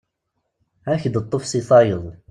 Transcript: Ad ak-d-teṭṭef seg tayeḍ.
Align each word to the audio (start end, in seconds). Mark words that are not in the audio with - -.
Ad 0.89 0.93
ak-d-teṭṭef 0.95 1.43
seg 1.47 1.63
tayeḍ. 1.69 2.03